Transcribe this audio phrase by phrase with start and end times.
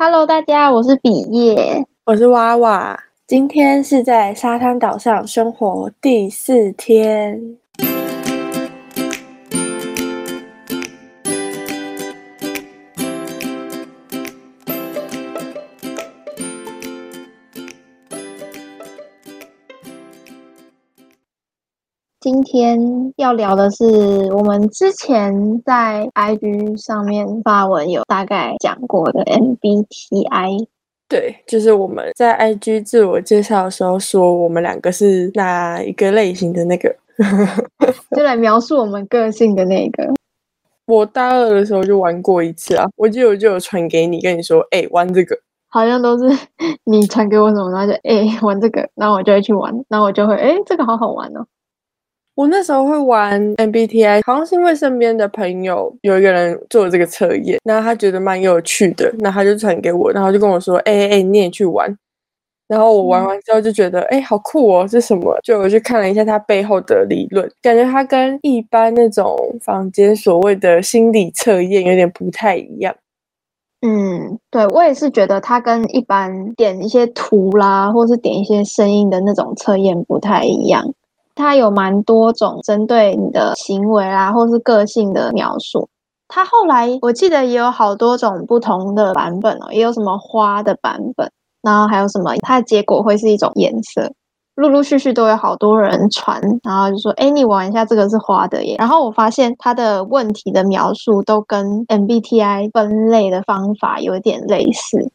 [0.00, 2.96] Hello，大家，我是比耶，我是娃娃。
[3.26, 7.58] 今天是在沙滩岛上生活第四天。
[22.30, 22.78] 今天
[23.16, 25.32] 要聊的是我们之前
[25.64, 30.66] 在 IG 上面发文有大概讲过的 MBTI。
[31.08, 36.94] 对，就是我们在 IG 自我介绍的时候说我们两个是哪一个类型的那个，
[38.14, 40.12] 就来描述我们个性的那个。
[40.86, 45.34] 我大二的时候就玩过一次啊，我记得我就有传给你，跟你说，哎、欸，玩这个，
[45.72, 46.38] 好像都是
[46.84, 51.46] 你传给我什么，然后就哎、欸、玩这个，然后我就会去玩，然后我就会哎、欸、这个好好玩哦。
[52.38, 61.92] 我那时候会玩 MBTI，好像是因为身边的朋友有一个人做了这个测验，然后他觉得蛮有趣的，那他就传给我，然后就跟我说：“哎哎哎，你也去玩。”
[62.68, 72.94] 然后我玩完之后就觉得：“哎、好酷哦，这是什么？”就我去看了一下它背后的理论，感觉它跟一般那种坊间所谓的心理测验有点不太一样。
[73.82, 80.94] 嗯，对，我也是觉得它跟一般点一些图啦，或是点一些声音的那种测验不太一样。
[81.38, 85.88] 它有蛮多种针对你的行为啦，或是个性的描述。
[86.26, 91.30] 它后来我记得也有好多种不同的版本哦，也有什么花的版本，
[91.62, 94.10] 然后还有什么它的结果会是一种颜色，
[94.56, 105.10] 陆陆续续都有好多人传，然后就说：“哎，你玩一下这个是花的耶。”然后我发现它的问题的描述都跟 MBTI 分类的方法有点类似。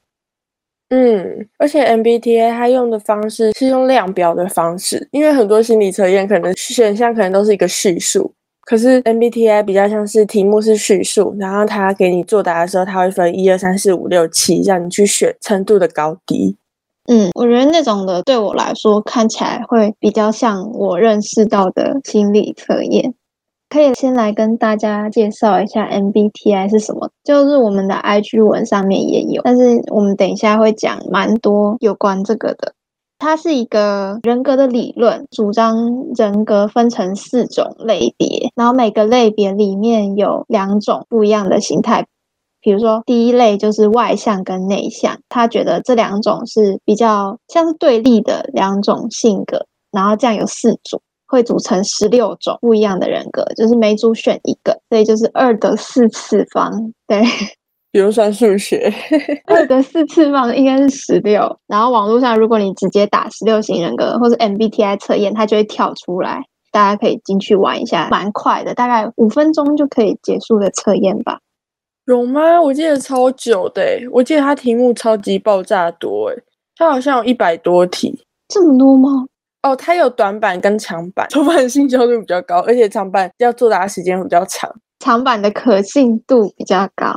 [0.96, 16.56] 嗯，而且 MBTI 它用的方式是用量表的方式，因为很多心理测验可能选项可能都是一个叙述，可是 MBTI 比较像是题目是叙述，然后他给你作答的时候，他会分一二三四五六七，让你去选程度的高低。
[17.08, 23.12] 嗯，我觉得那种的对我来说看起来会比较像我认识到的心理测验。
[23.74, 32.76] 可以先来跟大家介绍一下 MBTI 是什么，就是我们的 IG 文上面也有，但是我们等一下会讲蛮多有关这个的。
[33.18, 42.06] 它是一个人格的理论，主张人格分成四种类别，然后每个类别里面有两种不一样的形态。
[42.62, 51.02] 比如说第一类就是外向跟内向，他觉得这两种是比较像是对立的两种性格，然后这样有四组。
[51.34, 56.72] 会组成十六种不一样的人格，就是每组选一个，所以就是二的四次方。
[57.08, 57.24] 对，
[57.92, 58.94] 比如算数学，
[59.48, 61.42] 二的四次方应该是十六。
[61.66, 71.40] 然后网络上，如果你直接打十六型人格或是 MBTI 测验，它就会跳出来，大家可以进去玩一下，蛮快的，大概五分钟就可以结束的测验吧。
[72.06, 72.62] 有吗？
[72.62, 76.44] 我记得超久的，我记得它题目超级爆炸多，诶
[76.76, 79.26] 它好像有一百多题，这么多吗？
[79.64, 84.70] 哦，它有短板跟长板， 短版信效度比较高，而且长板要作答时间会比较长，
[85.00, 87.12] 长板的可信度比较高。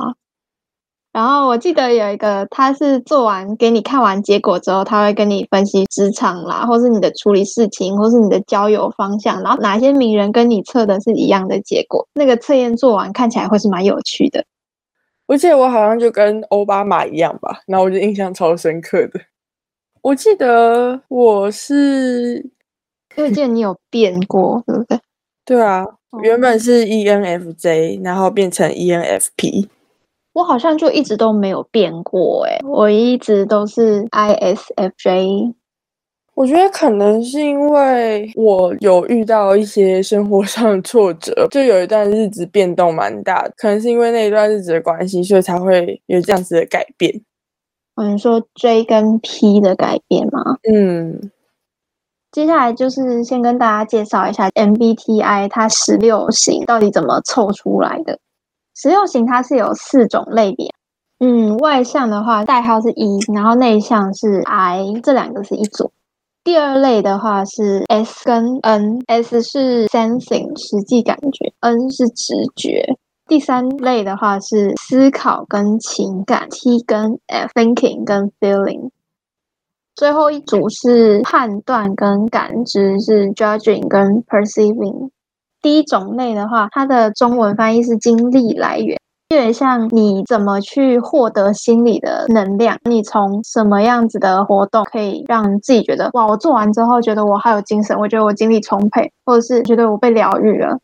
[1.13, 12.07] 然后我记得有一个，他是做完给你看完结果之后，他会跟你分析职场啦，或是你的处理事情，或是你的交友方向，然后哪些名人跟你测的是一样的结果。
[12.13, 14.45] 那个测验做完看起来会是蛮有趣的。
[15.25, 19.19] 我记得我好像就跟奥巴马一样吧，然后我就印象超深刻的。
[20.01, 22.45] 我记得我是，
[23.15, 24.99] 我记得你有变过，对不对？
[25.45, 25.85] 对啊，
[26.23, 29.67] 原本是 ENFJ，然后变成 ENFP。
[30.33, 35.53] 我好像就一直都没有变过，诶，我一直都是 ISFJ。
[36.35, 47.19] 我觉得可能是因为我有遇到一些生活上的挫折，就有一段日子变动蛮大的，可能是因为那一段日子的关系，所以才会有这样子的改变。
[47.97, 50.57] 嗯，你说 J 跟 P 的改变吗？
[50.71, 51.31] 嗯，
[52.31, 58.19] 接下来就是先跟大家介绍一下 MBTI 它十六型到底怎么凑出来的。
[58.75, 60.71] 十六型它是有四种类别，
[61.19, 65.91] 嗯，外向的话代号是 E，然后内向是 I，这两个是一组。
[66.43, 72.95] 第二类的话是 S 跟 N，S 是 Sensing 实际感觉，N 是直觉。
[73.27, 78.89] 第三类的话是思考跟情感，T 跟 F，Thinking 跟 Feeling。
[79.95, 85.09] 最后一组是判断跟感知，是 Judging 跟 Perceiving。
[85.61, 88.97] 第一种类的话，它的中文翻译是精力来源，
[89.29, 100.79] 有点像你怎么去获得心理的能量，你从什么样子的活动可以让自己觉得哇，我做完之后觉得我好有精神，我觉得我精力充沛，或者是觉得我被疗愈了。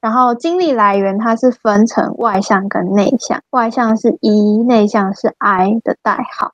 [0.00, 6.52] 然后精力来源它是分成外向跟内向，外向是 E，内向是 I 的代号。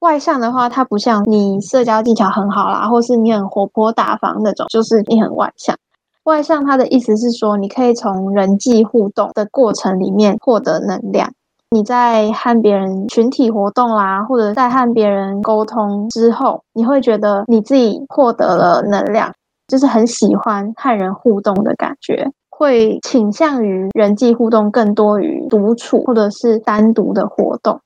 [0.00, 5.76] 外向的话，它不像你社交技巧很好啦，或是你很活泼大方那种，就是你很外向。
[6.24, 11.30] 外向它的意思是说，你可以从人际互动的过程里面获得能量。
[11.70, 19.32] 你在和别人群体活动啦，或者在和别人沟通之后，你会觉得你自己获得了能量，
[19.68, 22.30] 就是很喜欢和人互动的感觉。
[22.60, 27.80] 会倾向于人际互动更多于独处或者是单独的活动，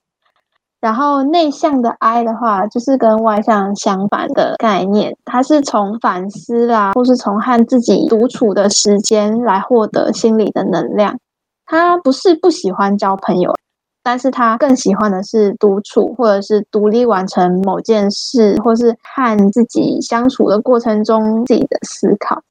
[0.80, 11.16] 然后内向的 I 的话，就是跟外向相反的概念，它是从反思啦，或是从和自己独处的时间来获得心理的能量。
[11.66, 13.54] 他不是不喜欢交朋友，
[14.02, 22.42] 但是他更喜欢的是独处，或者是独立完成某件事，或是和自己相处的过程中自己的思考。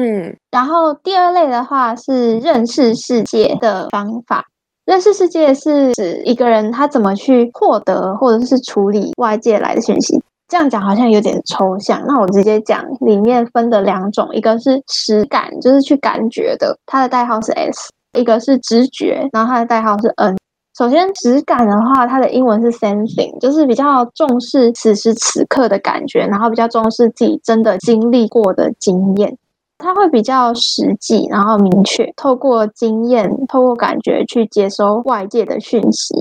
[0.00, 4.46] 嗯，然后第二类的话是认识世界的方法。
[4.86, 10.18] 认识世界是指一个人他怎么去获得或者是处理外界来的讯息。
[10.48, 20.34] 这样讲好像有点抽象，那我直接讲，里面分的两种，一个是实感，就是去感觉的，它的代号是 S；一个是直觉，然后它的代号是 N。
[20.76, 29.36] 首先，直感的话，它的英文是 sensing，就是比较重视此时此刻的感觉，然后比较重视自己真的经历过的经验。
[29.80, 36.14] 它会比较实际，然后明确，透过经验、透过感觉去接收外界的讯息。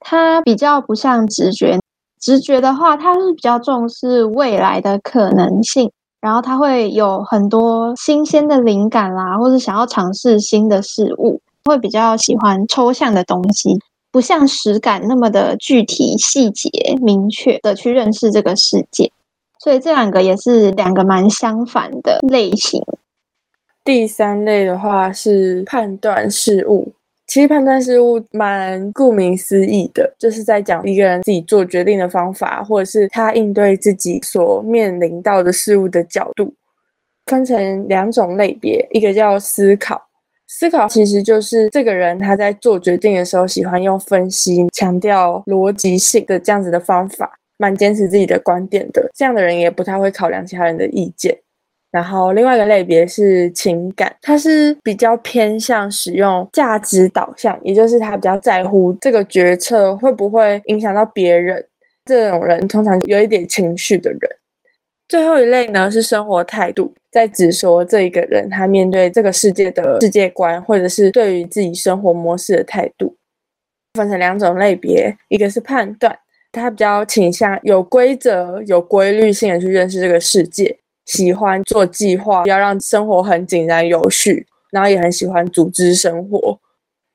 [0.00, 1.78] 它比较不像直觉，
[2.20, 5.88] 直觉的话，它是比较重视未来的可能性，
[6.20, 13.78] 然后它会有很多新鲜的灵感啦，或是想要尝试新的事物，会比较喜欢抽象的东西，
[14.10, 16.70] 不像实感那么的具体、细节、
[17.00, 19.12] 明确的去认识这个世界。
[19.60, 22.82] 所以这两个也是两个蛮相反的类型。
[23.84, 26.92] 第三类的话是判断事物，
[27.26, 36.54] 其实判断事物蛮顾名思义的，就是在讲一个人自己做决定的方法，或者是他应对自己所面临到的事物的角度，
[37.26, 40.00] 分成两种类别，一个叫思考，
[40.46, 51.36] 思考其实就是这个人他在做决定的时候喜欢用分析、强调逻辑性的这样子的方法，蛮坚持自己的观点的，这样的人也不太会考量其他人的意见。
[51.92, 61.64] 然后另外一个类别是情感，他是比较偏向使用价值导向，也就是他比较在乎这个决策会不会影响到别人。
[62.06, 64.20] 这种人通常有一点情绪的人。
[65.06, 73.14] 最后一类呢是生活态度，在指说这一个人他面对这个世界的世界观，或者是对于自己生活模式的态度，
[73.92, 76.18] 分成两种类别，一个是判断，
[76.50, 80.74] 他比较倾向有规则、有规律性的去认识这个世界。
[81.06, 86.58] 喜欢做计划，要让生活很井然有序，然后也很喜欢组织生活。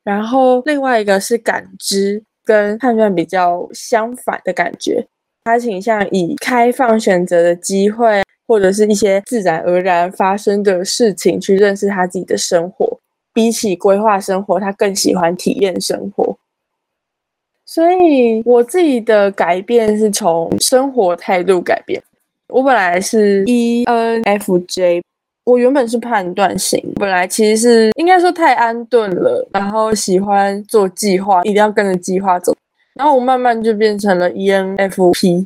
[0.03, 5.05] 然后另外一个是感知，跟判断比较相反的感觉，
[5.43, 12.99] 他倾向以开放选择的机会，或者是一些自然而然发生的事情去认识他自己的生活。
[13.33, 16.37] 比起规划生活，他更喜欢体验生活。
[17.65, 22.01] 所以我自己的改变是从生活态度改变。
[22.53, 25.01] 我本来是 ENFJ，
[25.43, 32.55] 我原本是判断型，本来其实是应该说太安顿了，然后喜欢做计划，一定要跟着计划走，
[32.95, 35.45] 然后我慢慢就变成了 ENFP。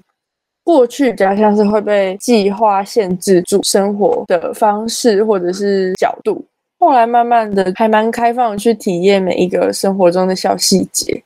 [0.64, 6.46] 过去比较像是会被计划限制住生活的方式或者是角度，
[6.78, 11.24] 后来慢慢的还蛮开放去体验每一个生活中的小细节。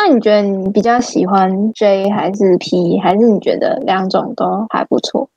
[0.00, 5.28] 那你觉得你比较喜欢 J 还是 P，还是你觉得两种都还不错？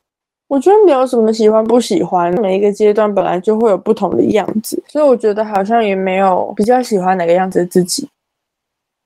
[0.48, 8.08] 我觉得没有什么喜欢不喜欢，每一个阶段本来就会有不同的样子，所以我觉得好像也没有比较喜欢哪个样子的自己。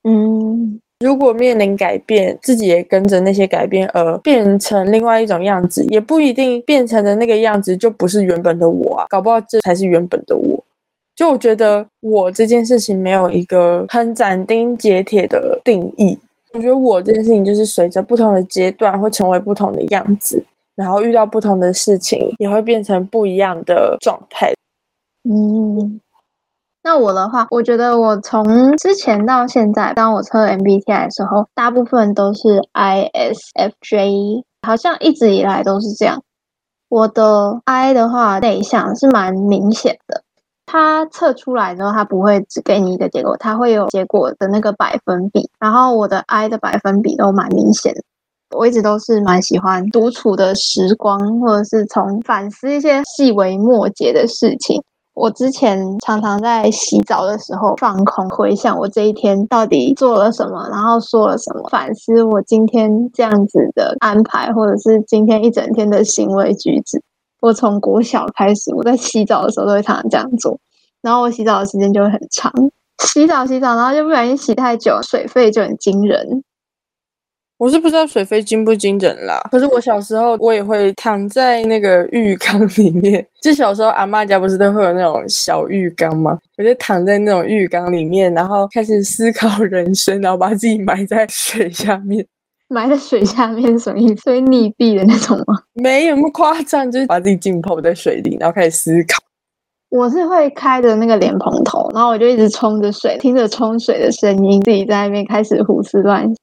[0.03, 10.54] 嗯，如果面临改变，自己也跟着那些改变而变成另外一种样子，也不一定变成的那个样子就不是原本的我啊，搞不好这才是原本的我。
[11.15, 16.19] 就我觉得我这件事情没有一个很斩钉截铁的定义。
[16.53, 20.43] 我觉得我这件事情就是随着不同的阶段会成为不同的样子，
[20.75, 24.53] 然后遇到不同的事情也会变成不一样的状态。
[25.24, 26.00] 嗯，
[26.84, 36.22] 那我的话，我觉得我从之前到现在，当我测 MBTI 的时候，大部分都是 ISFJ，好像一直以来都是这样。
[36.88, 40.24] 我的 I 的话，内向是蛮明显的。
[40.65, 45.50] 它测出来之后，它不会只给你一个结果，它会有结果的那个百分比。
[45.60, 48.01] 然后我的 I 的百分比都蛮明显的。
[48.55, 54.81] 我一直都是蛮喜欢独处的时光，或者是从反思一些细微末节的事情。
[55.13, 67.01] 我之前常常在洗澡的时候放空，回想我这一天到底做了什么，然后说了什么，反思我今天这样子的安排，或者是今天一整天的行为举止。
[67.45, 70.59] 我从国小开始，我在洗澡的时候都会常常这样做，
[71.03, 72.51] 然后我洗澡的时间就会很长，
[73.03, 76.43] 洗澡洗澡，然后就不小心洗太久，水费就很惊人。
[77.57, 86.37] 我是不知道水费惊不惊人啦，可是我小时候我也会躺在那个浴缸里面，就小时候阿嬷家不是都会有那种小浴缸吗？
[86.57, 92.25] 我就躺在那种浴缸里面，然后开始思考人生，然后把自己埋在水下面，
[92.67, 94.15] 埋在水下面什么意思？
[94.15, 95.55] 所以溺毙的那种吗？
[95.74, 99.24] 没有那么夸张，就是把自己浸泡在水里，然后开始思考。
[99.89, 106.36] 我是会开着那个莲蓬头，然后我就一直冲着水，听着冲水的声音，自己在那边开始胡思乱想。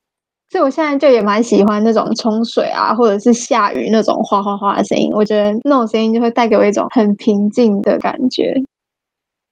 [0.50, 5.10] 所以我现在就也蛮喜欢那种冲水啊，或者是下雨那种哗哗哗的声音。
[5.12, 8.54] 我觉得那种声音就会带给我一种很平静的感觉。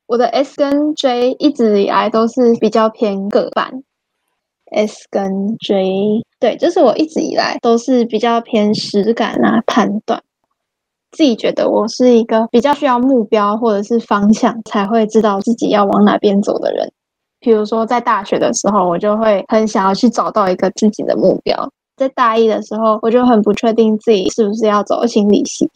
[0.06, 3.82] 我的 S 跟 J 一直以来都是比较偏个版。
[4.70, 10.22] S 跟 J，对，就是我一直以来都是比较偏实感啊，判断。
[11.10, 16.90] 自己觉得我是一个比较需要目标或者是方向，才会知道自己要往哪边走的人。
[17.40, 21.68] 比如说，在大学的时候，我就会很想要去找到一个自己的目标。
[21.96, 25.68] 在大一的时候，我就很不确定自己是不是要走心理系，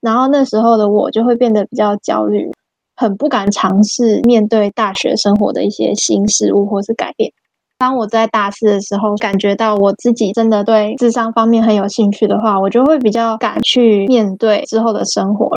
[0.00, 2.50] 然后那时候的我就会变得比较焦虑，
[2.94, 7.32] 很不敢尝试面对大学生活的一些新事物或是改变。
[7.78, 15.52] 当我在大四的时候，感觉到我自己真的对智商方面很有兴趣的话，我就会比较敢去面对之后的生活，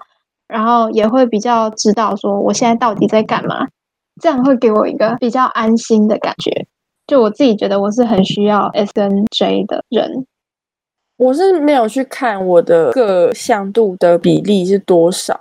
[0.47, 3.67] 然后也会比较知道说我现在到底在干嘛。
[4.21, 6.67] 这样会给我一个比较安心的感觉。
[7.07, 10.25] 就我自己觉得，我是很需要 S 跟 J 的人。
[11.15, 15.39] 我是没有去看我的各项度的比例是多少，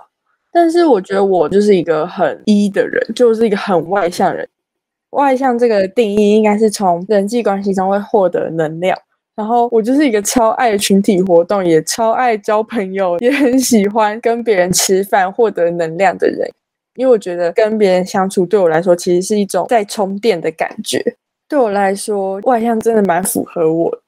[0.53, 4.47] 但是我觉得我就是一个很 E 的人，就是一个很外向人。
[5.11, 8.97] 外向这个定义应该是从人际关系中会获得能量。
[9.35, 16.49] 然后我就是一个超爱群体活动，也超爱交朋友，也很喜欢跟别人吃饭获得能量的人。
[16.95, 21.01] 因为我觉得跟别人相处对我来说，其实是一种在充电的感觉。
[21.47, 24.01] 对我来说，外向真的蛮符合我。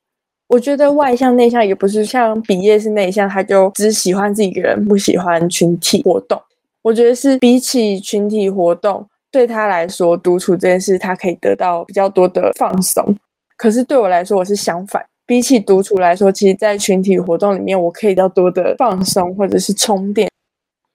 [0.49, 6.37] 我觉得外向内向也不是像比耶是内向，他就只喜欢自己一个人，不喜欢群体活动。
[6.81, 13.15] 我觉得是比起群体活动，对他来说，独处这件事他可以得到比较多的放松。
[13.57, 20.29] 可是对我来说，我是相反，比起独处来说，其实在群体活动里面，我可以较多的放松或者是充电。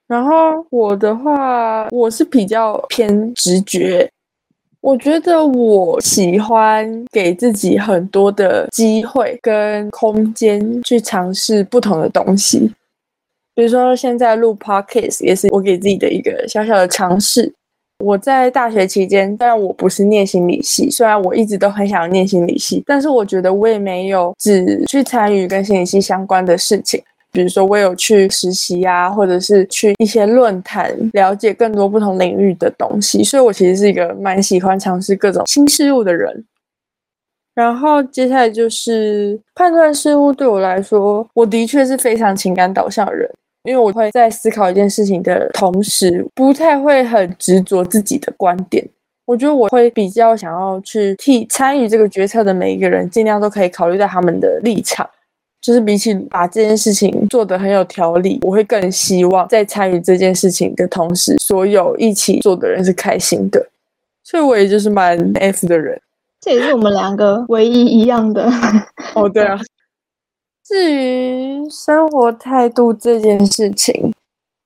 [0.07, 4.09] 然后我的话，我是比较偏直觉。
[4.79, 12.71] 我觉得我喜欢给自己很多的机会跟空间去尝试不同的东西。
[13.55, 17.51] 比如说现在录 Podcast 也是我给自己的一个小小的尝试。
[18.03, 27.01] 我在大学期间，虽然我不是念心理系，虽然我一直都很想念心理系，但是我觉得我也没有只去参与跟心理系相关的事情。
[27.31, 33.23] 比如说，我有去实习啊，或者是去一些论坛，了解更多不同领域的东西。
[33.23, 36.45] 所以我其实是一个蛮喜欢尝试各种新事物的人。
[37.53, 43.29] 然后接下来就是判断事物，对我来说，我的确是非常情感导向的人，
[43.67, 48.87] 因为我会在思考一件事情的同时，不太会很执着自己的观点。
[49.25, 55.07] 我觉得我会比较想要去替参与这个决策的每一个人，尽量都可以考虑到他们的立场。
[55.59, 63.67] 就是比起把这件事情做得很有条理，我会更希望在参与这件事情的同时，所有一起做的人是开心的。
[64.23, 65.99] 所以我也就是蛮 F 的人，
[66.39, 68.49] 这也是我们两个唯一一样的。
[69.13, 69.59] 哦，对啊。
[70.67, 74.11] 至于生活态度这件事情，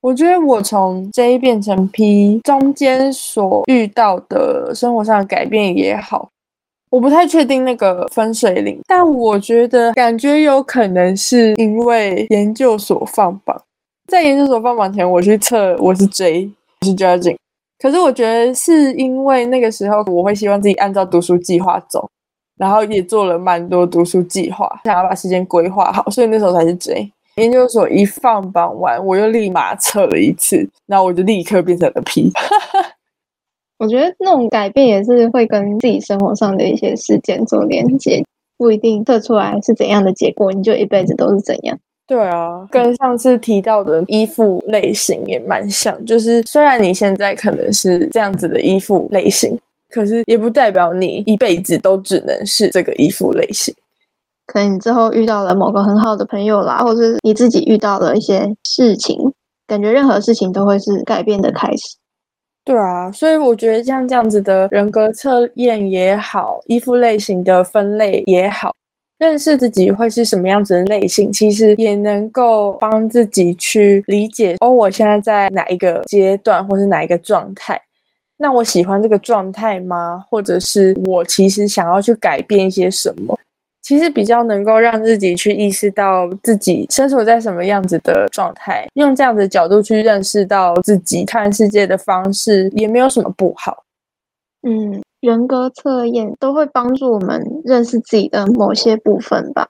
[0.00, 6.28] 我觉得我从 J 变成 P 中间所遇到的生活上的改变也好。
[6.90, 13.62] 我不太确定那个分水岭，但我觉得感觉有可能是因为研究所放榜。
[14.08, 17.36] 在研究所放榜前，我去测我是 J，我是 Judging。
[17.78, 22.10] 可是我觉得是因为那个时候我会希望自己按照读书计划走，
[22.62, 27.10] 然后也做了蛮多读书计划，想要把时间规划好，所以那时候才是 J。
[27.34, 32.30] 研究所一放榜完，我又立马测了一次，然后我就立刻变成了 P。
[33.80, 38.24] 我觉得那种改变也是会跟自己生活上的一些事件做连接，
[38.56, 41.76] 不一定测出来是怎样的结果，你就一辈子都是怎样。
[42.06, 49.58] 对啊，跟上次提到的依附类型也蛮像，就是虽然你现在可能是这样子的依附类型，
[49.92, 53.72] 可是也不代表你一辈子都只能是这个依附类型。
[54.46, 59.16] 可能你之后遇到了某个很好的朋友啦，或者是你自己遇到了一些事情，
[59.66, 61.96] 感觉任何事情都会是改变的开始。
[62.64, 68.74] 对啊，所以我觉得像这样子的人格测验也好，依附类型的分类也好，
[69.18, 77.80] 认识自己会是什么样子的类型，其实也能够帮自己去理解哦，我现在在哪一个阶段，或是哪一个状态。
[78.42, 80.24] 那我喜欢这个状态吗？
[80.28, 83.38] 或者是我其实想要去改变一些什么？
[83.82, 93.84] 其实比较能够让自己去意识到自己身处在什么样子的状态，用这样的角度去认识到自己看世界的方式，也没有什么不好。
[94.66, 99.68] 嗯，人格测验都会帮助我们认识自己的某些部分吧。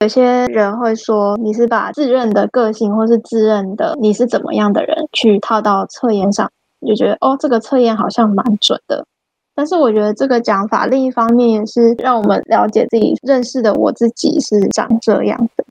[0.00, 6.50] 有些人会说，你是把自认的个性或是自认的你是怎么样的人去套到测验上，
[6.86, 9.04] 就觉得哦，这个测验好像蛮准的。
[9.54, 15.64] 但是我觉得这个讲法，另一方面也是让我们了解自己、认识的我自己是长这样的。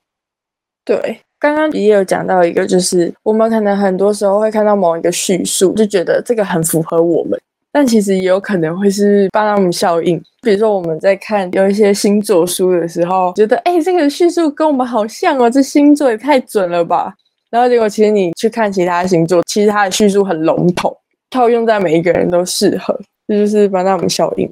[0.83, 7.39] 对，刚刚也有讲到一个，就是我们可能很多时候会看到某一个叙述，就觉得这个很符合我们，
[7.71, 10.21] 但其实也有可能会是巴纳姆效应。
[10.41, 17.13] 比如说我们在看有一些星座书的时候，觉得哎，这个叙述跟我们好像哦，这星座也太准了吧。
[17.49, 20.95] 然后结果其实你去看其他星座，其实它的叙述很笼统，
[21.29, 22.99] 套用在每一个人都适合。
[23.27, 24.49] 这就是巴纳姆效应。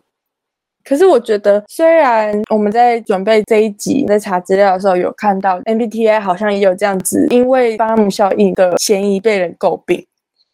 [0.84, 10.06] 可是我觉得，虽然我们在准备这一集在查资料的时候有看到 MBTI 好像也有这样子，因为巴纳姆效应的嫌疑被人诟病，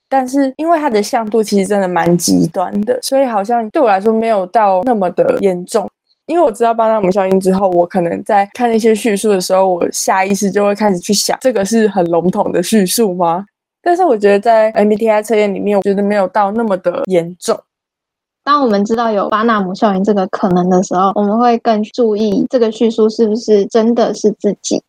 [0.07, 5.85] 但是因为它的向度其实真的蛮极端的，所以好像对我来说没有到那么的严重。
[6.31, 13.45] 因为我知道巴纳姆效应之后，我可能在看那些叙述的时候，我下意识就会开始去想，这个是很笼统的叙述吗？
[13.83, 17.59] 但是我觉得在 MBTI 测验里面，我觉得没有到那么的严重。
[18.45, 24.81] 当我们知道有巴纳姆效应这个可能的时候，我们会更注意这个叙述是不是真的是自己，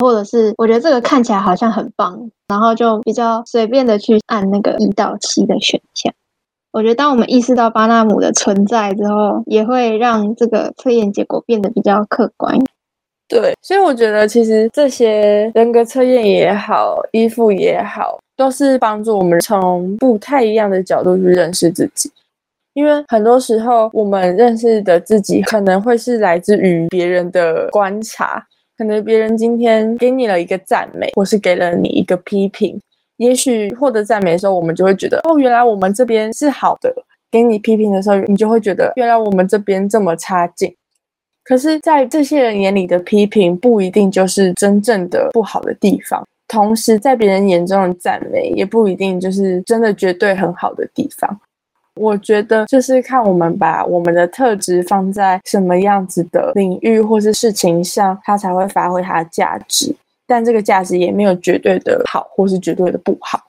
[0.00, 6.12] 或者是我觉得这个看起来好像很棒，然后就比较随便的去按那个一到七的选项。
[6.72, 12.56] 我觉得当我们意识到巴纳姆的存在之后，也会让这个测验结果变得比较客观。
[13.28, 22.10] 对，所以我觉得其实这些人格测验也好，依附也好，都是帮助我们从不太一样的角度去认识自己。
[22.74, 28.44] 因为很多时候，我们认识的自己可能会是来自于别人的观察，
[28.78, 32.80] 可能别人今天给你了一个赞美，或是给了你一个批评。
[33.20, 36.90] 也许获得赞美的时候，我们就会觉得，哦，原来我们这边是好的；
[37.30, 40.74] 给你批评的时候，你就会觉得，原来我们这边这么差劲。
[41.44, 51.38] 可是，在这些人眼里的批评，不一定就是真正的不好的地方；同时，在别人眼中的赞美，也不一定就是真的绝对很好的地方。
[51.96, 59.94] 我觉得就是看我们把我们的特质放在什么样子的领域或是事情上，它才会发挥它的价值。
[60.30, 63.40] 但这个价值也没有绝对的好或是绝对的不好。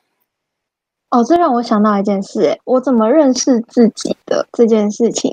[1.12, 5.32] 哦，这让我想到一件事，诶，我怎么认识自己的这件事情，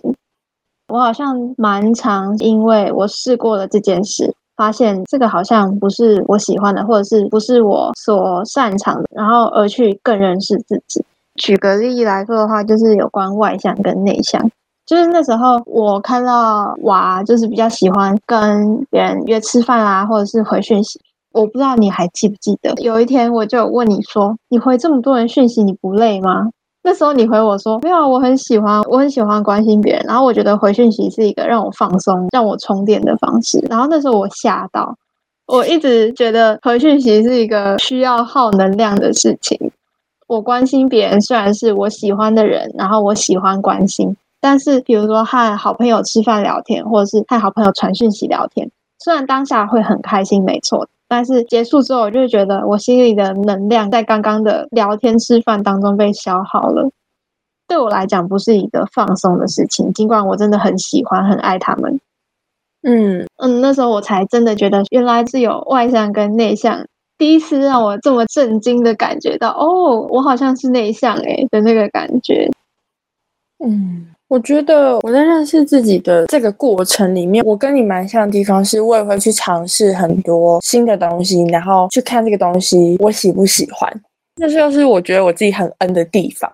[0.88, 11.02] 我好像蛮常因为我试过了这件事，发现这个好像不是我喜欢的，或者是不是我所擅长的，然后而去更认识自己。
[11.36, 14.50] 举个例来说的话，就是有关外向跟内向。
[14.84, 21.00] 就是那时候我看到娃，就是比较喜欢跟别人约吃饭啊，或者是回讯息。
[21.32, 26.50] 我不知道你还记不记得，有一天我就问你说：“你回这么多人讯息，你不累吗？”
[26.82, 30.02] 那时候你回我说：“没有，我很喜欢，我很喜欢关心别人。
[30.06, 34.96] 然后我觉得回讯息是一个让我放松、让我充电的方式。”然后那时候我吓到，
[35.46, 39.70] 我一直觉得回讯息是一个需要耗能量的事情。
[40.28, 56.90] 我关心别人，虽然是我喜欢的人，然后我喜欢关心，但是比如说和好朋友吃饭聊天，或者是和好朋友传讯息聊天，虽然当下会很开心，没错，但是结束之后，我就觉得我心里的能量在刚刚的聊天吃饭当中被消耗了。
[57.66, 62.00] 对我来讲，不是一个放松的事情，尽管我真的很喜欢、很爱他们。
[62.82, 66.86] 嗯嗯，那时候我才真的觉得，原来是有外向跟内向。
[67.18, 72.48] 第一次让我这么震惊的感觉到，哦，我好像是内向诶的那个感觉。
[73.58, 83.90] 嗯，我觉得我在认识自己的这个过程里面，我跟你蛮像的地方是，我也会去尝试很多新的东西，然后去看这个东西我喜不喜欢。
[84.36, 86.50] 这就是我觉得我自己很 N 的地方。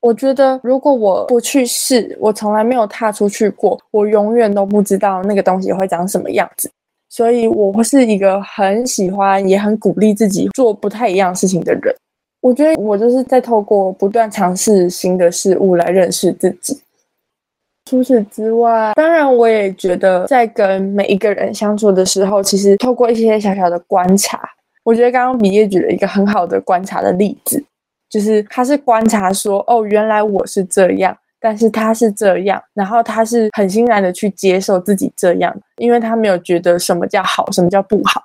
[0.00, 6.68] 我觉得如果我不去试，我从来没有踏出去过，我永远都不知道那个东西会长什么样子。
[7.08, 11.94] 所以，我是一个很喜欢，也很鼓励自己做不太一样事情的人。
[12.40, 16.76] 我觉得我就是在透过不断尝试新的事物来认识自己。
[17.84, 24.40] 除此之外，当然我也觉得在跟每一个人相处的时候，其实透过一些小小的观察，
[24.82, 27.62] 我觉得刚刚米叶举了一个很好的观察的例子，
[28.08, 38.22] 就是他是观察说，哦，原来我是这样，但是他是这样，然后他是很欣然的去接受自己这样，因为他没有觉得什么叫好，什么叫不好。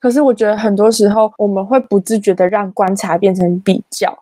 [0.00, 4.18] 可是我觉得很多时候我们会不自觉的让观察变成比较，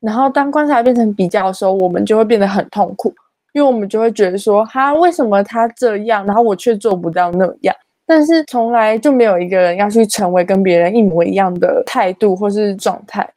[0.00, 3.14] 然后当观察变成比较的时候，我们就会变得很痛苦，
[3.52, 7.74] 因为我们就会觉得说，哈，为什么他这样，然后我却做不到那样？
[8.06, 13.28] 但是从来就没有一个人要去成为跟别人一模一样的态度或是状态。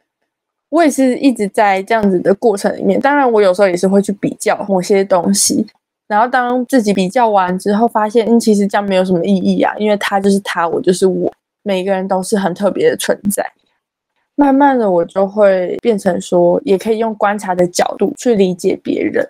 [0.69, 5.65] 我也是一直在这样子的过程里面，当然我有时候也是会去比较某些东西，
[6.08, 11.32] 然后当自己比较完之后，发现嗯，其实这样没有什么意义啊，因为他就是他，我就是我。
[11.67, 13.43] 每个人都是很特别的存在，
[14.36, 19.28] 慢慢的我就会变成说，也可以用观察的角度去理解别人。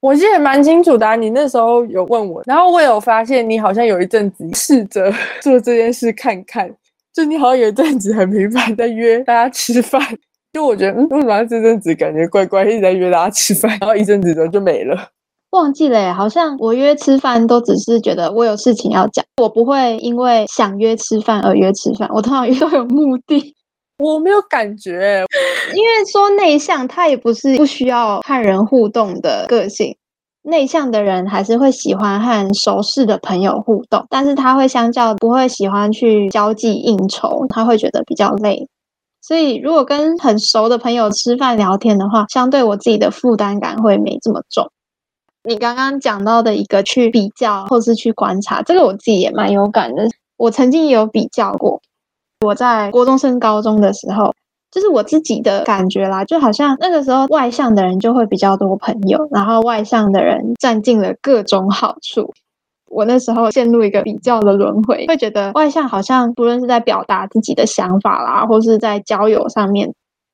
[0.00, 6.70] 我记得蛮清楚的啊，你那时候有问我，然后我有发现你好像有一阵子试着做这件事看看，
[7.12, 10.00] 就你好像有一阵子很频繁在约大家吃饭，
[10.54, 14.96] 就我觉得嗯，为什么这阵子感觉怪怪，一直在约大家吃饭，然后一阵子之后就没了。
[15.50, 22.08] 忘记了耶，好像我约吃饭都只是觉得我有事情要讲，我不会因为想约吃饭而约吃饭。
[22.14, 23.54] 我通常约都有目的，
[24.00, 25.24] 我没有感觉，
[25.74, 29.94] 因为说内向，他也不是不需要和人互动的个性。
[30.42, 38.66] 内向的人还是会喜欢和熟识的朋友互动，但是他会相较不会喜欢去交际应酬，他会觉得比较累。
[39.20, 44.66] 所以如果跟很熟的朋友吃饭聊天的话，相对我自己的负担感会没这么重。
[45.44, 50.08] 你刚刚讲到的一个去比较或是去观察，这个我自己也蛮有感的。
[50.38, 51.82] 我曾经也有比较过，
[52.40, 54.32] 我在国中升高中的时候，
[54.70, 62.32] 就是我自己的感觉啦，就好像那个时候外向的人就会比较多朋友，然后外向的人占尽了各种好处。
[62.88, 69.92] 我那时候陷入一个比较的轮回，会觉得外向好像不论是在表达自己的想法啦，或是在交友上面。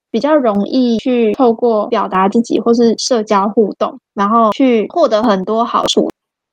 [0.08, 6.08] 比较容易去透过表达自己或是社交互动，然后去获得很多好处。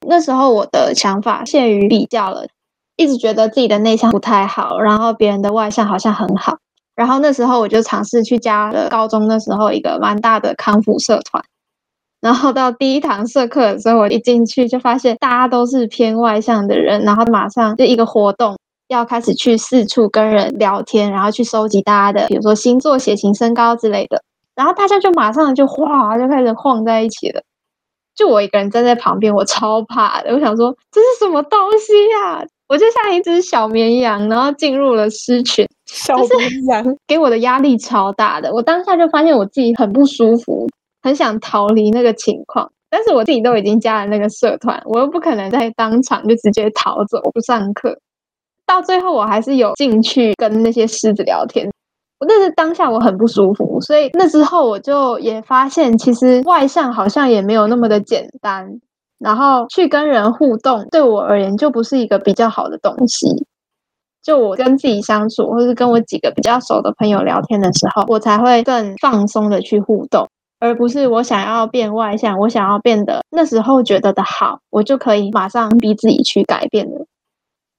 [0.05, 2.45] 那时候我的想法限于比较了，
[2.95, 6.58] 一直觉得自己的内向不太好，然后别人的外向好像很好。
[6.95, 11.43] 然后那时候我就尝试去加了高中那时候一个蛮大的康复社团。
[12.21, 18.56] 然后到第一堂社课的时候，我一进去就发现大家都是偏外向的人，然后马上就一个活动。
[18.89, 24.21] 要开始去四处跟人聊天，然后去收集大家的，比如说星座、血型、身高之类的，
[24.56, 27.41] 然后大家就马上就哗就开始晃在一起了。
[28.13, 30.32] 就我一个人站在旁边，我超怕的。
[30.32, 32.45] 我想说这是什么东西呀？
[32.73, 35.63] 我就像一只小绵羊，然后进入了狮群。
[35.86, 40.67] 小绵羊给我的压力超大的，我当下就发现我自己很不舒服，
[41.03, 42.67] 很想逃离那个情况。
[42.89, 47.95] 但是我自己都已经加了那个社团，我又不可能在当场就直接逃走不上课。
[48.65, 51.69] 到最后，我还是有进去跟那些狮子聊天。
[52.27, 58.79] 但是当下我很不舒服，所以那之后我就也发现，其实外向好像也没有那么的简单。
[59.19, 63.45] 然后去跟人互动，对我而言就不是一个比较好的东西。
[64.21, 70.26] 就我跟自己相处，或是跟我几个比较熟的朋友聊天的时候，我才会更放松的去互动，
[70.60, 77.06] 而不是我想要变外向，我想要变得那时候觉得的好，我就可以马上逼自己去改变了。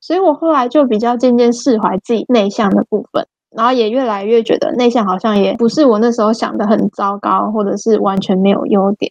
[0.01, 9.11] 所以我后来就比较渐渐释怀自己内向的部分，然后也越来越觉得内向好像也不是我那时候想的很糟糕，或者是完全没有优点。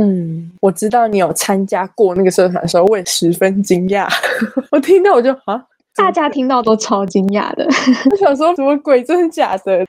[0.00, 4.08] 嗯，我知道你有参加过那个社团的时候，我也十分惊讶。
[4.72, 5.62] 我听到我就啊，
[5.94, 7.66] 大家听到都超惊讶的。
[8.10, 9.84] 我想说什么鬼，真的假的？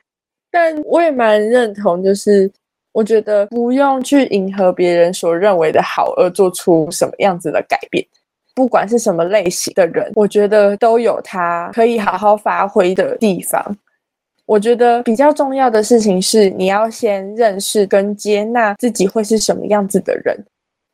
[0.51, 2.51] 但我也蛮认同，就是
[2.91, 8.05] 我觉得不用去迎合别人所认为的好，而做出什么样子的改变。
[8.53, 13.63] 不管是什么类型的人，我觉得都有他可以好好发挥的地方。
[14.45, 20.45] 我觉得比较重要的事情是，你要先认识跟接纳自己会是什么样子的人，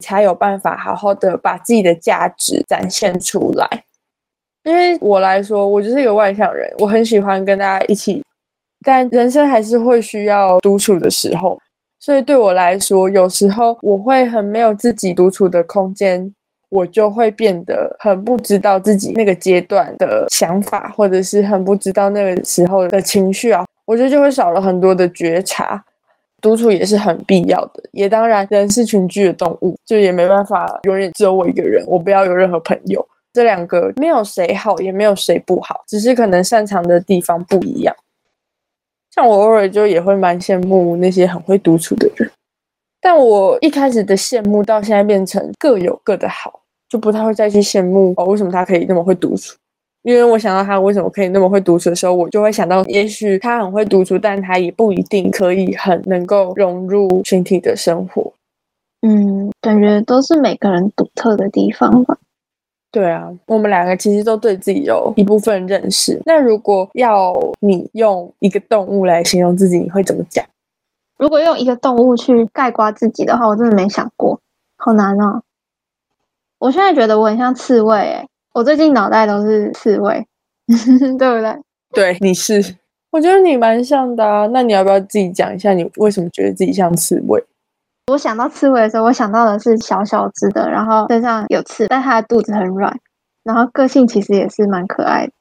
[0.04, 3.68] 才有办法好好的把自己的价值展现出来。
[4.64, 8.22] 因为我来说，我就是一个外向人，我很喜欢跟大家一起，
[8.86, 11.58] 但人生还是会需要独处的时候。
[12.00, 16.32] 所以对我来说，有时候我会很没有自己独处的空间。
[16.70, 25.84] 我就会变得很不知道自己那个阶段的想法，或者是很不知道那个时候的情绪啊，我觉得就会少了很多的觉察。
[26.40, 33.06] 独处也是很必要的，也当然人是群居的动物，就也没办法永远只有我一个人，我不要有任何朋友。
[33.34, 37.96] 这两个没有谁好，也没有谁不好，只是可能擅长的地方不一样。
[39.16, 42.30] 像我偶尔就也会蛮羡慕那些很会独处的人。
[43.02, 48.26] 但我一开始的羡慕，到现在变成各有各的好，就不太会再去羡慕哦。
[48.26, 49.56] 为什么他可以那么会独处？
[50.04, 58.32] 因为我想到他为什么可以那么会独处的时候，我就会想到，也许他很会独处，但他也不一定可以很能够融入群体的生活。
[59.02, 62.18] 嗯，感觉都是每个人独特的地方吧。
[62.90, 66.20] 对啊，我们两个其实都对自己有一部分认识。
[66.26, 70.44] 那如果要你用一个动物来形容自己，你会怎么讲？
[71.18, 74.40] 如果用一个动物去概括自己的话，我真的没想过，
[74.78, 75.42] 好难哦。
[76.60, 80.26] 我现在觉得我很像刺猬，诶，我最近脑袋都是刺猬，
[80.68, 81.58] 对不对？
[81.94, 82.76] 对，你是，
[83.12, 84.48] 我觉得你蛮像的啊。
[84.48, 87.44] 那你要不要自己讲一下，你为什么觉得自己像刺猬？
[88.12, 92.98] 我想到刺猬的时候，我想到的是小小只的，然后身上有刺，但它的肚子很软，
[93.44, 95.34] 然后个性其实也是蛮可爱的。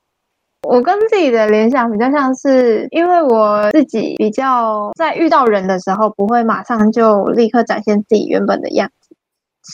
[0.68, 9.14] 我跟自己的联想比较像是，因为我自己比较在遇到人的时候，不会马上就立刻展现自己原本的样子。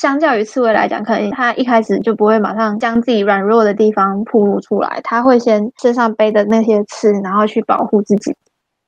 [0.00, 8.34] 相较于刺猬来讲，可能它一开始就不会马上将自己软弱的地方暴露出来，它会先身上背的那些刺，然后去保护自己。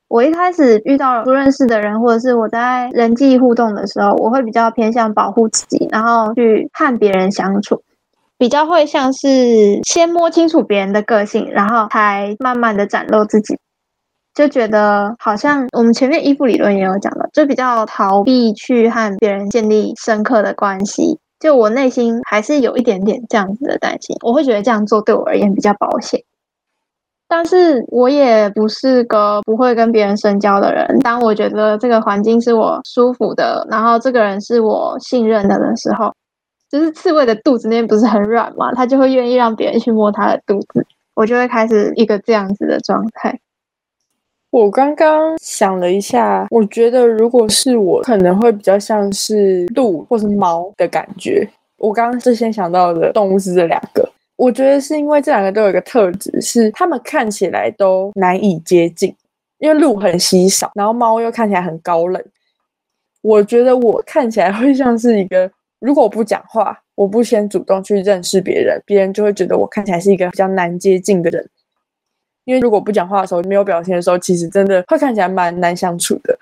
[0.09, 7.83] 我一开始遇到不认识的人，或者是我在人际互动的时候，我会比较偏向保护自己，然后去和别人相处，
[8.37, 13.57] 比较会像是先摸清楚别人的个性，然后才慢慢的展露自己。
[14.35, 21.19] 就觉得好像我们前面依附理论也有讲到，就比较逃避去和别人建立深刻的关系。
[21.39, 26.21] 就我内心还是有一点点这样子的担心，我会觉得这样做对我而言比较保险。
[27.29, 30.99] 但是我也不是个不会跟别人深交的人。
[31.01, 36.13] 当我觉得这个环境是我舒服的，然后这个人是我信任的的时候，
[36.75, 40.85] 就是刺猬的肚子那边不是很软嘛，它就会愿意让别人去摸它的肚子，
[41.15, 43.39] 我就会开始一个这样子的状态。
[44.51, 51.49] 我刚刚想了一下，我觉得如果是我，可能会比较像是鹿或是猫的感觉。
[51.77, 54.11] 我刚刚是先想到的动物是这两个。
[54.35, 59.15] 我觉得是因为这两个都有一个特质，是他们看起来都难以接近，
[59.59, 62.21] 因为鹿很稀少，然后猫又看起来很高冷。
[63.23, 65.49] 我觉得我看起来会像是一个，
[65.85, 71.47] 如果我不讲话，我不先主动去认识别人，别人就会觉得我看起来是一个比较难接近的人。
[72.47, 76.39] 因为如果不讲话的时候，没有表情的时候，其实真的会看起来蛮难相处的。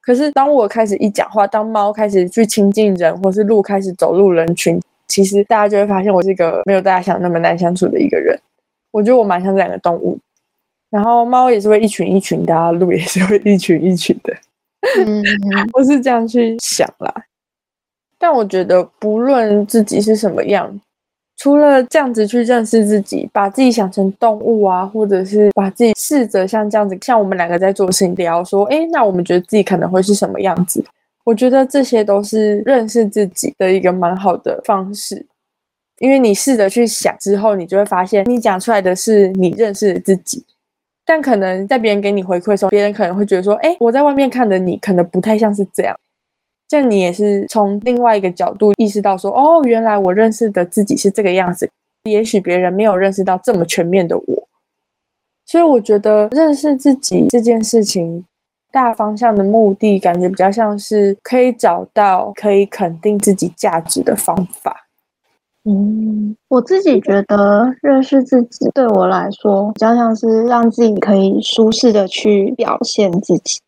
[0.00, 4.80] 可是当我开始一讲话，当猫开始去亲近人，或是鹿开始走入人群。
[5.08, 8.34] 其实大家就会发现我是一个没有大家想那么难相处的一个人。
[8.92, 10.18] 我觉得我蛮像这两个动物，
[10.88, 14.34] 然后猫也是会一群一群的啊，鹿也是会一群一群的。
[15.04, 15.22] 嗯，
[15.74, 17.12] 我是这样去想啦。
[18.20, 20.80] 但我觉得不论自己是什么样，
[21.38, 30.84] 除了这样子去认识自己，把自己想成动物啊，或者是把自己试着像这样子，像我们两个在做事情聊说，哎，那我们觉得自己可能会是什么样子？
[31.24, 35.24] 我觉得这些都是认识自己的一个蛮好的方式，
[35.98, 40.44] 因为你试着去想之后，你就会发现，你讲出来的是你认识的自己，
[41.06, 45.96] 但可能在别人给你回馈的时候，别人可能会觉得说，哎，我在外面看的你可能不太像是这样，
[46.70, 51.68] 这你也是从另外一个角度意识到说，哦，原来我认识的自己是这个样子，
[52.04, 54.48] 也许别人没有认识到这么全面的我，
[55.46, 58.24] 所以我觉得认识自己这件事情。
[58.72, 64.86] 大方向的目的，感觉比较像是可以找到可以肯定自己价值的方法。
[65.64, 73.58] 嗯，我自己觉得认识自己对我来说，比较像是让自己可以舒适的去表现自己。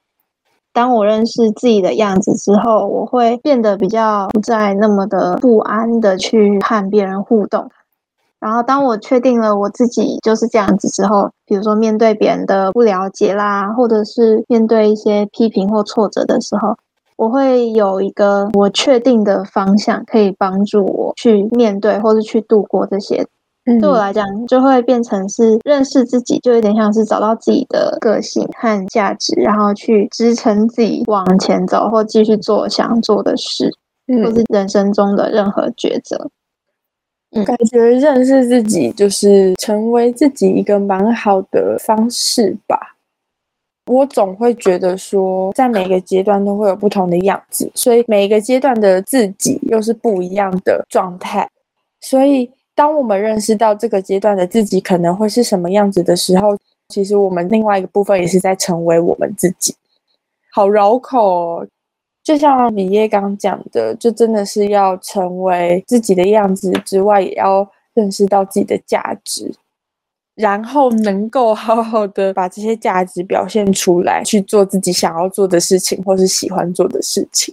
[0.72, 7.70] 当我认识自己的样子之后，我会变得比较不再那么的不安的去和别人互动。
[8.40, 16.74] 然后，当我确定了我自己就是这样子之后，比如说面对别人的不了解啦，或者是面对一些批评或挫折的时候，
[17.16, 23.24] 我会有一个我确定的方向，可以帮助我去面对或者去度过这些。
[23.64, 33.72] 嗯，对我来讲，就会变成是认识自己，就有点像是找到自己的个性和价值，然后去支撑自己往前走，或继续做想做的事，
[34.08, 36.30] 或是人生中的任何抉择。
[37.34, 42.94] 嗯感觉认识自己就是成为自己一个蛮好的方式吧。
[43.86, 51.48] 我总会觉得说，在每个阶段都会有不同的样子，所以每一个阶段的自己又是不一样的状态。
[52.02, 56.56] 所以，当我们认识到这个阶段的自己可能会是什么样子的时候，
[56.88, 59.74] 其实我们另外一个部分也是在成为我们自己。
[60.52, 61.66] 好绕口哦。
[62.22, 69.52] 就像米叶刚讲的，就真的是要成为自己的样子之外，也要认识到自己的价值，
[70.36, 77.52] 然后能够好好的把这些价值表现出来，去做自己想要做的事情，或是喜欢做的事情。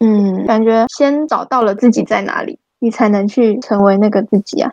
[0.00, 4.72] 嗯，感觉先找到了自己在哪里，你才能去成为那个自己啊。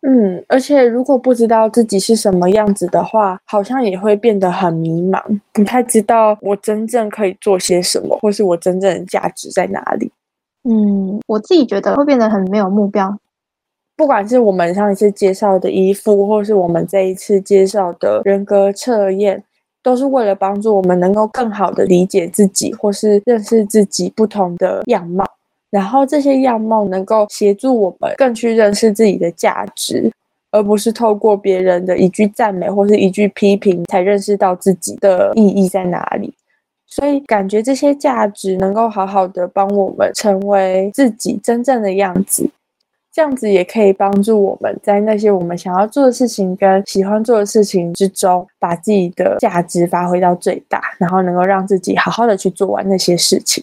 [0.00, 5.20] 嗯，而且如果不知道自己是什么样子的话，好像也会变得很迷茫，
[5.52, 10.10] 不太知道我真正可以做些什么，或是我真正的价值在哪里。
[10.64, 13.18] 嗯，我自己觉得会变得很没有目标。
[13.96, 19.42] 不管是我们上一次介绍的衣服，或是我们这一次介绍的人格测验，
[19.82, 25.24] 都是为了帮助我们能够更好的理解自己，或是认识自己不同的样貌。
[25.76, 30.10] 然后这些样貌能够协助我们更去认识自己的价值，
[30.50, 36.32] 而不是透过别人的一句赞美或是一句批评才认识到自己的意义在哪里。
[36.86, 42.48] 所以感觉这些价值能够好好的帮我们成为自己真正的样子，
[43.12, 53.62] 这样子也可以帮助我们在那些我们想要做的事情跟喜欢做的事情之中，把自己的价值发挥到最大，然后能够让自己好好的去做完那些事情。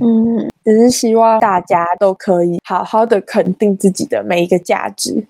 [0.00, 5.24] 嗯，只是希望大家都可以好好的肯定自己的每一个价值，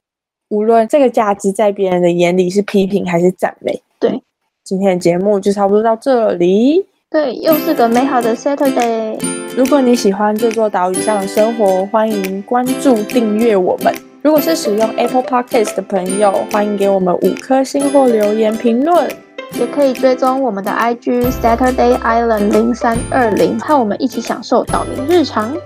[0.49, 3.81] 无论这个价值在别人的眼里是批评还是赞美。
[4.01, 4.21] 对，
[4.65, 6.87] 今天的节目就差不多到这里。
[7.11, 9.19] 对，又是个美好的 Saturday。
[9.57, 13.95] 如果你喜欢这座岛屿上的生活，欢迎关注订阅我们。
[14.23, 19.09] 如果是使用 Apple Podcast 的朋友，欢迎给我们五颗星或留言评论。
[19.55, 25.57] 也可以追踪我们的 IG Saturday Island 零三二零，和我们一起享受岛民日常。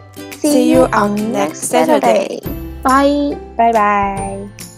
[0.41, 2.41] See you on next Saturday.
[2.83, 3.37] Bye.
[3.57, 4.70] Bye bye.